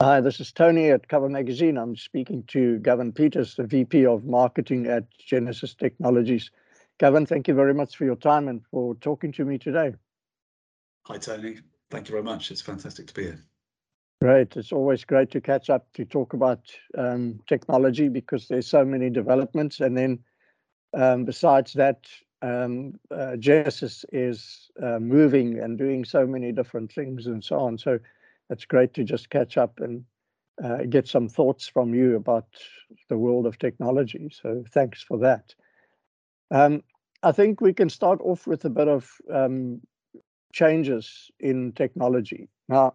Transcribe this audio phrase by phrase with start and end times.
[0.00, 1.76] Hi, this is Tony at Cover Magazine.
[1.76, 6.52] I'm speaking to Gavin Peters, the VP of Marketing at Genasys Technologies.
[7.00, 9.92] Gavin, thank you very much for your time and for talking to me today.
[11.06, 11.56] Hi, Tony.
[11.90, 12.52] Thank you very much.
[12.52, 13.44] It's fantastic to be here.
[14.20, 14.56] Great.
[14.56, 16.60] It's always great to catch up to talk about
[16.96, 19.80] um, technology because there's so many developments.
[19.80, 20.20] And then
[20.94, 22.06] um, besides that,
[22.40, 27.78] um, uh, Genasys is uh, moving and doing so many different things and so on.
[27.78, 27.98] So
[28.50, 30.04] it's great to just catch up and
[30.62, 32.46] uh, get some thoughts from you about
[33.08, 34.28] the world of technology.
[34.30, 35.54] So thanks for that.
[36.50, 36.82] Um,
[37.22, 39.80] I think we can start off with a bit of um,
[40.52, 42.48] changes in technology.
[42.68, 42.94] Now,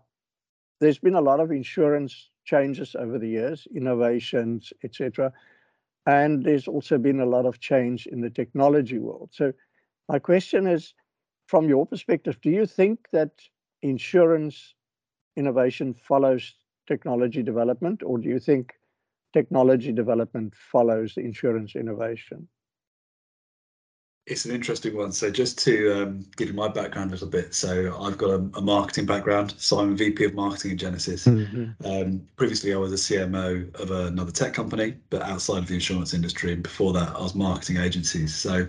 [0.80, 5.32] there's been a lot of insurance changes over the years, innovations, etc.
[6.06, 9.30] And there's also been a lot of change in the technology world.
[9.32, 9.54] So
[10.10, 10.94] my question is,
[11.48, 13.32] from your perspective, do you think that
[13.82, 14.74] insurance
[15.36, 16.54] innovation follows
[16.88, 18.74] technology development, or do you think
[19.34, 22.48] technology development follows insurance innovation?
[24.26, 25.12] It's an interesting one.
[25.12, 28.50] So just to um, give you my background a little bit, so I've got a,
[28.56, 29.54] a marketing background.
[29.58, 31.28] So I'm VP of marketing at Genasys.
[31.28, 31.86] Mm-hmm.
[31.86, 36.14] Um, previously, I was a CMO of another tech company, but outside of the insurance
[36.14, 36.54] industry.
[36.54, 38.34] And before that, I was marketing agencies.
[38.34, 38.66] So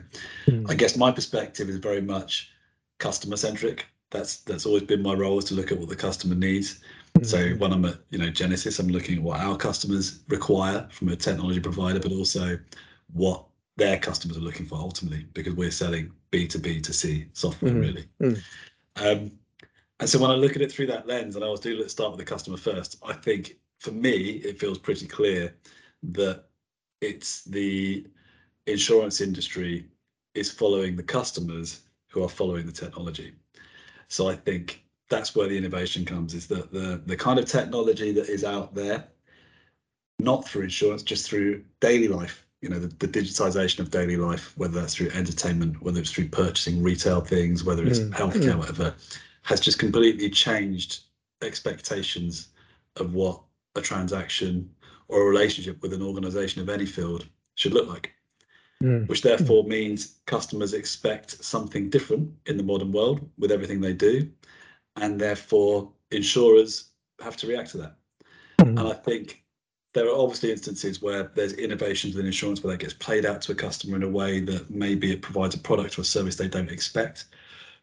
[0.47, 0.69] mm-hmm.
[0.69, 2.51] I guess my perspective is very much
[2.99, 6.35] customer centric that's that's always been my role is to look at what the customer
[6.35, 6.81] needs.
[7.19, 7.25] Mm-hmm.
[7.25, 11.09] So when I'm at you know Genasys, I'm looking at what our customers require from
[11.09, 12.59] a technology provider, but also
[13.13, 13.45] what
[13.77, 17.73] their customers are looking for ultimately, because we're selling B to B to C software
[17.73, 17.81] mm-hmm.
[17.81, 18.05] really.
[18.23, 19.07] Mm-hmm.
[19.07, 19.33] Um,
[20.01, 21.93] and so when I look at it through that lens, and I always do let's
[21.93, 22.97] start with the customer first.
[23.05, 25.55] I think for me, it feels pretty clear
[26.05, 26.45] that
[27.01, 28.07] it's the
[28.67, 29.87] insurance industry
[30.35, 33.33] is following the customers who are following the technology.
[34.09, 38.13] So I think that's where the innovation comes is that the the kind of technology
[38.13, 39.05] that is out there,
[40.19, 44.55] not through insurance, just through daily life, you know, the, the digitization of daily life,
[44.57, 48.11] whether that's through entertainment, whether it's through purchasing retail things, whether it's mm.
[48.13, 48.59] healthcare, mm.
[48.59, 48.95] whatever,
[49.43, 51.01] has just completely changed
[51.43, 52.49] expectations
[52.97, 53.41] of what
[53.77, 54.71] a transaction
[55.09, 57.27] or a relationship with an organization of any field
[57.57, 58.13] should look like
[58.83, 59.09] mm.
[59.09, 64.31] which therefore means customers expect something different in the modern world with everything they do.
[64.97, 66.91] And therefore, insurers
[67.21, 67.97] have to react to that.
[68.61, 68.81] Mm.
[68.81, 69.45] And I think
[69.95, 73.53] there are obviously instances where there's innovations within insurance where that gets played out to
[73.53, 76.49] a customer in a way that maybe it provides a product or a service they
[76.49, 77.27] don't expect.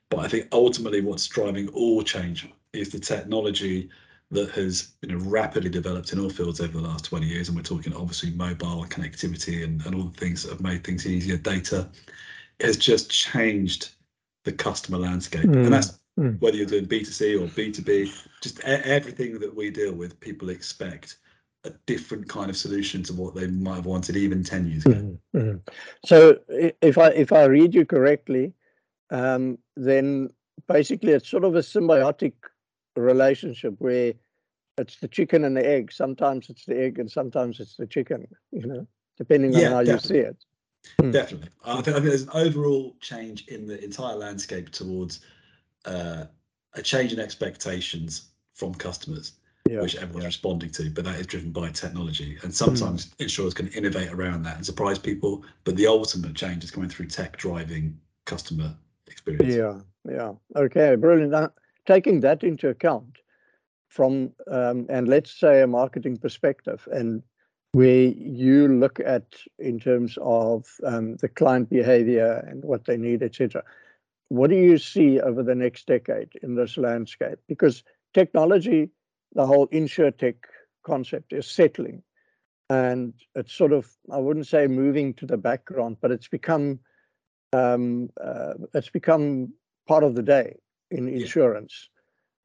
[0.10, 3.90] But I think ultimately what's driving all change is the technology
[4.32, 7.58] that has you know rapidly developed in all fields over the last 20 years and
[7.58, 11.38] we're talking obviously mobile connectivity and, and all the things that have made things easier
[11.38, 11.88] data
[12.62, 13.90] has just changed
[14.46, 15.66] the customer landscape mm.
[15.66, 16.40] and that's mm.
[16.42, 21.18] whether you're doing b2c or b2b just everything that we deal with people expect
[21.64, 25.18] a different kind of solution to what they might have wanted even 10 years ago
[25.36, 25.62] mm.
[26.06, 28.54] so if i if i read you correctly
[29.12, 30.30] um, then
[30.70, 32.32] basically it's sort of a symbiotic
[33.00, 34.14] relationship where
[34.78, 35.92] it's the chicken and the egg.
[35.92, 38.88] Sometimes it's the egg and sometimes it's the chicken, you know,
[39.18, 40.18] depending on how definitely.
[40.18, 40.46] you see it.
[41.00, 41.12] Hmm.
[41.12, 41.50] Definitely.
[41.64, 45.22] I think, I think, there's an overall change in the entire landscape towards
[45.86, 46.26] uh,
[46.74, 49.34] a change in expectations from customers,
[49.70, 49.82] yeah.
[49.82, 50.28] which everyone's yeah.
[50.28, 52.38] responding to, but that is driven by technology.
[52.44, 53.14] And sometimes mm.
[53.20, 57.08] insurers can innovate around that and surprise people, but the ultimate change is coming through
[57.08, 58.74] tech driving customer
[59.08, 59.56] experience.
[59.56, 59.80] Yeah,
[60.12, 60.32] yeah.
[60.56, 61.32] Okay, brilliant
[61.86, 63.18] taking that into account
[63.90, 67.22] from um, and let's say a marketing perspective and
[67.74, 69.24] where you look at
[69.60, 73.64] in terms of um, the client behavior and what they need etc
[74.30, 77.38] what do you see over the next decade in this landscape?
[77.50, 78.90] Because technology
[79.34, 80.36] the whole insurtech
[80.84, 82.02] concept is settling
[82.70, 86.80] and it's sort of i wouldn't say moving to the background but it's become
[87.54, 89.54] um, uh, it's become
[89.88, 90.56] part of the day
[90.92, 91.90] in insurance.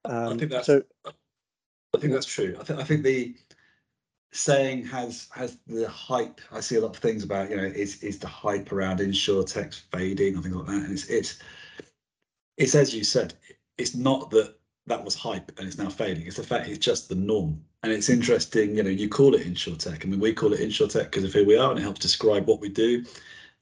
[0.04, 0.66] Um, I think that's.
[0.66, 2.56] So, I think that's true.
[2.60, 3.34] I think I think the
[4.32, 6.40] saying has has the hype.
[6.52, 9.80] I see a lot of things about you know is is the hype around insurtech
[9.92, 11.38] fading or things like that, and it's it's
[12.56, 13.34] it's as you said,
[13.78, 14.56] it's not that
[14.86, 16.26] that was hype and it's now fading.
[16.26, 17.62] It's the fact it's just the norm.
[17.82, 20.04] And it's interesting, you know, you call it insurtech.
[20.04, 22.46] I mean, we call it insurtech because of who we are and it helps describe
[22.46, 23.04] what we do.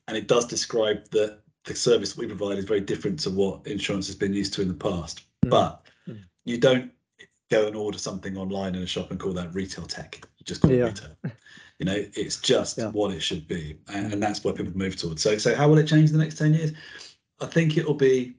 [0.06, 4.06] And it does describe that the service we provide is very different to what insurance
[4.06, 5.22] has been used to in the past.
[5.44, 5.50] Mm.
[5.50, 6.22] But mm.
[6.44, 6.90] you don't
[7.50, 10.20] go and order something online in a shop and call that retail tech.
[10.38, 10.86] You just call yeah.
[10.86, 11.32] it retail.
[11.80, 12.90] You know, it's just yeah.
[12.90, 15.22] what it should be, and, and, that's where people move towards.
[15.22, 16.70] So, so how will it change in the next ten years?
[17.40, 18.36] I think it'll be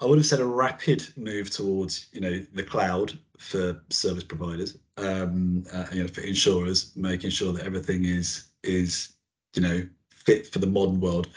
[0.00, 4.78] I would have said a rapid move towards you know the cloud for service providers,
[4.96, 9.14] um, uh, you know for insurers, making sure that everything is is
[9.54, 11.28] you know fit for the modern world.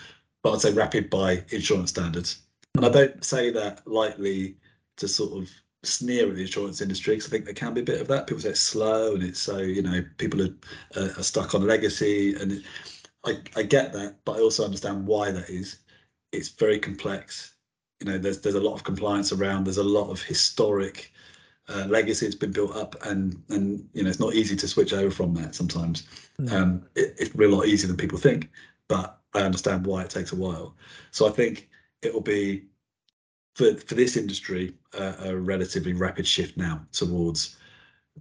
[0.43, 2.39] But I'd say rapid by insurance standards,
[2.75, 4.57] and I don't say that lightly
[4.97, 5.49] to sort of
[5.83, 8.27] sneer at the insurance industry because I think there can be a bit of that.
[8.27, 10.53] People say it's slow and it's so you know people are,
[10.95, 12.63] uh, are stuck on legacy, and
[13.25, 15.79] I I get that, but I also understand why that is.
[16.31, 17.53] It's very complex
[18.03, 21.11] you know there's there's a lot of compliance around there's a lot of historic
[21.69, 24.93] uh, legacy that's been built up and and you know it's not easy to switch
[24.93, 26.03] over from that sometimes
[26.39, 26.51] mm.
[26.51, 28.49] um, it, it's a lot easier than people think
[28.93, 30.75] but i understand why it takes a while.
[31.11, 31.69] So i think
[32.01, 32.65] it will be
[33.55, 37.57] for for this industry uh, a relatively rapid shift now towards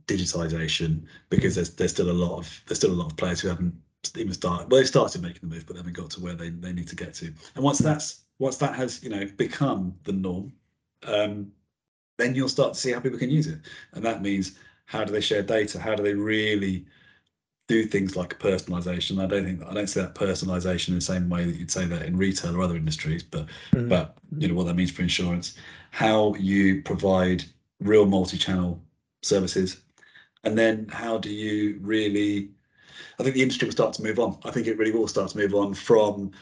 [0.07, 3.49] digitization because there's there's still a lot of there's still a lot of players who
[3.49, 3.75] haven't
[4.17, 6.49] even started well they started making the move but they haven't got to where they,
[6.49, 7.27] they need to get to.
[7.55, 10.53] And once that's once that has you know become the norm,
[11.05, 11.53] um,
[12.19, 13.61] then you'll start to see how people can use it,
[13.93, 14.53] and that means
[14.87, 15.79] how do they share data?
[15.79, 16.87] How do they really
[17.73, 19.23] do things like personalization?
[19.23, 21.87] I don't think I don't see that personalization in the same way that you'd say
[21.87, 23.89] that in retail or other industries, but mm.
[23.89, 25.55] but you know what that means for insurance,
[25.91, 27.45] how you provide
[27.81, 28.81] real multi-channel
[29.23, 29.81] services,
[30.45, 32.51] and then how do you really
[33.19, 34.39] I think the industry will start to move on.
[34.45, 36.33] I think it really will start to move on from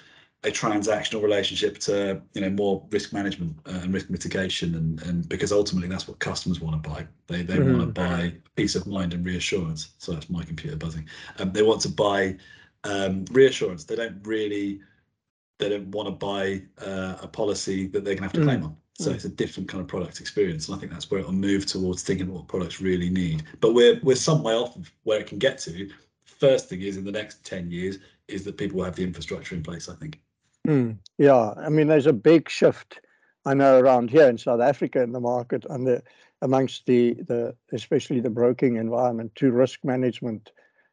[0.44, 5.28] a transactional relationship to you know more risk management uh, and risk mitigation and and
[5.28, 7.06] because ultimately that's what customers want to buy.
[7.26, 7.78] They they mm-hmm.
[7.78, 9.90] want to buy peace of mind and reassurance.
[9.98, 11.06] So that's my computer buzzing.
[11.38, 12.36] Um, they want to buy
[12.84, 13.84] um, reassurance.
[13.84, 14.80] They don't really
[15.58, 18.44] they don't want to buy uh, a policy that they're going to have to mm.
[18.44, 18.76] claim on.
[18.98, 19.14] So mm.
[19.14, 22.02] it's a different kind of product experience and i think that's where it'll move towards
[22.02, 23.42] thinking what products really need.
[23.60, 25.90] But we're we're some way off of where it can get to.
[26.24, 29.54] First thing is in the next 10 years is that people will have the infrastructure
[29.54, 30.18] in place i think
[30.66, 33.00] Mm, yeah, I mean, there's a big shift.
[33.46, 36.02] I know around here in South Africa in the market, and the
[36.42, 40.50] amongst the the especially the broking environment to risk management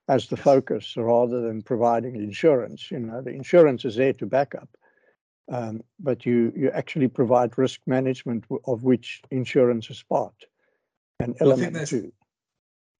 [0.09, 2.89] as the focus rather than providing insurance.
[2.89, 4.69] You know, the insurance is there to back up,
[5.51, 10.45] um, but you you actually provide risk management of which insurance is part,
[11.19, 12.13] and element well, too.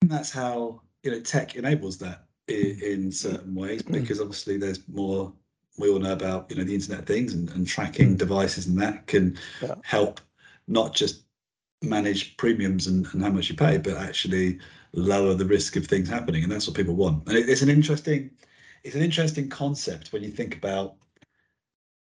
[0.02, 3.92] That's how you know tech enables that in, in certain ways mm.
[3.92, 5.32] because obviously there's more
[5.78, 8.18] we all know about you know the internet things and, and tracking mm.
[8.18, 9.74] devices and that can yeah.
[9.82, 10.20] help
[10.66, 11.22] not just
[11.82, 14.58] manage premiums and, and how much you pay but actually
[14.92, 17.68] lower the risk of things happening and that's what people want and it, it's an
[17.68, 18.30] interesting
[18.84, 20.96] it's an interesting concept when you think about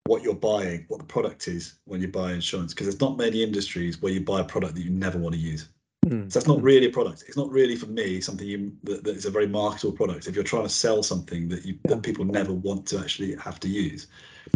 [0.07, 3.43] what you're buying what the product is when you buy insurance because there's not many
[3.43, 5.69] industries where you buy a product that you never want to use
[6.07, 6.31] Mm.
[6.31, 7.25] So that's not really a product.
[7.27, 10.29] It's not really for me something you, that, that is a very marketable product.
[10.29, 13.59] If you're trying to sell something that you that people never want to actually have
[13.61, 14.07] to use,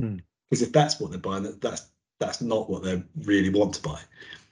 [0.01, 0.21] mm.
[0.49, 1.89] because if that's what they're buying, that, that's
[2.21, 4.01] that's not what they really want to buy.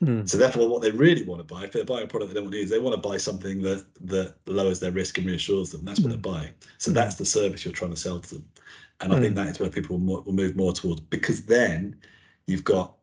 [0.02, 0.28] Mm.
[0.28, 2.44] So therefore, what they really want to buy, if they're buying a product they don't
[2.44, 5.70] want to use, they want to buy something that that lowers their risk and reassures
[5.70, 5.84] them.
[5.84, 6.52] That's what they're buying.
[6.78, 8.44] So that's the service you're trying to sell to them.
[9.00, 11.96] And I think that is where people will, more, will move more towards because then
[12.48, 12.94] you've got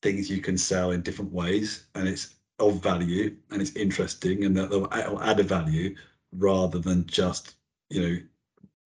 [0.00, 4.56] things you can sell in different ways, and it's of value and it's interesting and
[4.56, 4.92] that they'll
[5.22, 5.94] add a value
[6.32, 7.54] rather than just
[7.88, 8.18] you know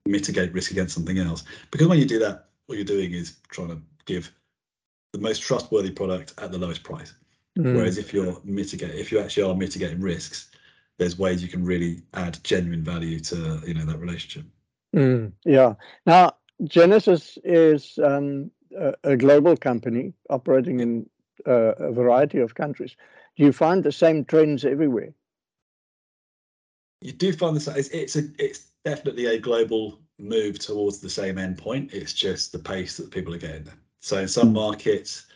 [0.07, 3.69] mitigate risk against something else because when you do that what you're doing is trying
[3.69, 4.33] to give
[5.13, 7.15] the most trustworthy product at the lowest price
[7.59, 7.75] mm.
[7.75, 10.51] whereas if you're mitigate if you actually are mitigating risks
[10.99, 14.45] there's ways you can really add genuine value to you know that relationship
[14.95, 15.33] mm.
[15.45, 15.75] yeah
[16.07, 16.33] now
[16.63, 21.09] genasys is um, a, a, global company operating in
[21.47, 22.97] uh, a variety of countries
[23.37, 25.13] do you find the same trends everywhere?
[27.01, 27.77] You do find the same.
[27.77, 31.93] It's, it's a it's definitely a global move towards the same endpoint.
[31.93, 33.79] It's just the pace that people are getting there.
[34.01, 34.55] So in some mm.
[34.55, 35.27] markets,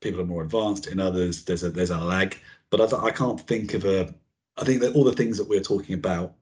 [0.00, 0.88] people are more advanced.
[0.88, 2.36] In others, there's a there's a lag.
[2.70, 4.12] But I, I can't think of a.
[4.58, 6.34] I think that all the things that we're talking about,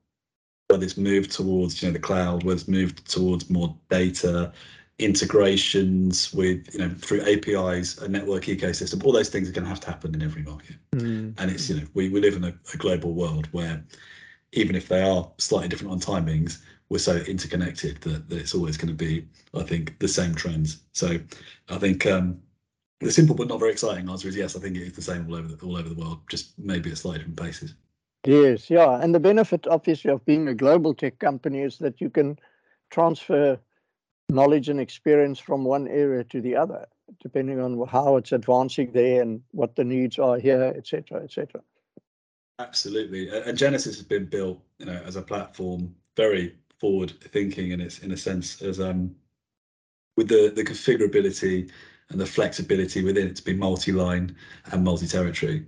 [0.68, 4.52] whether it's moved towards you know the cloud, whether it's moved towards more data,
[5.00, 9.68] integrations with you know through APIs, a network ecosystem, all those things are going to
[9.68, 10.76] have to happen in every market.
[10.94, 11.34] Mm.
[11.38, 13.82] And it's you know we, we live in a, a, global world where
[14.52, 18.76] even if they are slightly different on timings, we're so interconnected that, that it's always
[18.76, 20.82] going to be I think the same trends.
[20.92, 21.18] So
[21.68, 22.40] I think um,
[23.00, 24.54] the simple but not very exciting answer is yes.
[24.54, 26.90] I think it is the same all over the, all over the world, just maybe
[26.90, 27.74] at slightly different paces.
[28.26, 32.10] Yes, yeah, and the benefit obviously of being a global tech company is that you
[32.10, 32.38] can
[32.90, 33.58] transfer
[34.30, 36.86] knowledge and experience from one area to the other,
[37.22, 41.60] depending on how it's advancing there and what the needs are here, etc., etc.
[42.58, 47.80] Absolutely, and Genasys has been built, you know, as a platform, very forward thinking, and
[47.82, 49.14] it's in a sense as um,
[50.16, 51.70] with the the configurability
[52.10, 54.36] and the flexibility within it to be multi-line
[54.72, 55.64] and multi-territory.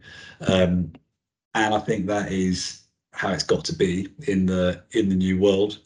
[0.49, 0.93] Um,
[1.55, 5.39] and I think that is how it's got to be in the in the new
[5.39, 5.79] world.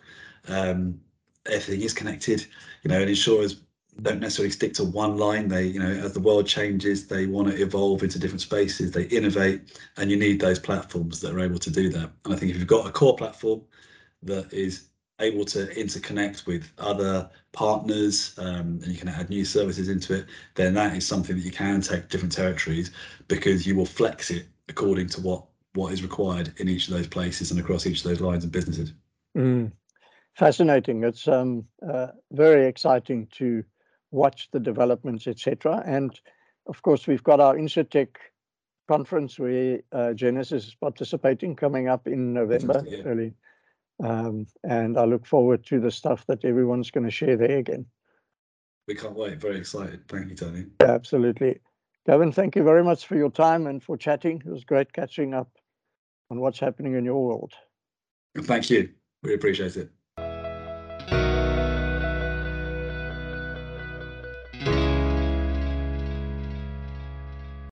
[0.48, 1.00] Um,
[1.48, 2.46] everything is connected,
[2.82, 3.60] you know, and insurers
[4.02, 5.48] don't necessarily stick to one line.
[5.48, 8.92] They, you know, as the world changes, they want to evolve into different spaces.
[8.92, 9.62] They innovate,
[9.96, 12.10] and you need those platforms that are able to do that.
[12.24, 13.62] And I think if you've got a core platform
[14.22, 14.88] that is
[15.20, 20.26] able to interconnect with other partners um, and you can add new services into it,
[20.56, 22.90] then that is something that you can take different territories
[23.28, 27.06] because you will flex it according to what what is required in each of those
[27.06, 28.94] places and across each of those lines of businesses.
[29.36, 29.70] Mm.
[30.36, 31.02] Fascinating.
[31.02, 33.64] It's um, uh, very exciting to
[34.10, 35.82] watch the developments, etc.
[35.86, 36.18] And
[36.66, 38.08] of course, we've got our Insurtech
[38.88, 43.02] conference where uh, Genasys is participating coming up in November, yeah.
[43.04, 43.34] early
[44.02, 47.86] um, and I look forward to the stuff that everyone's going to share there again.
[48.86, 49.40] We can't wait.
[49.40, 50.06] Very excited.
[50.08, 50.66] Thank you, Tony.
[50.80, 51.60] absolutely.
[52.06, 54.42] Gavin, thank you very much for your time and for chatting.
[54.44, 55.50] It was great catching up
[56.30, 57.52] on what's happening in your world.
[58.38, 58.90] Thank you.
[59.22, 59.90] We appreciate it.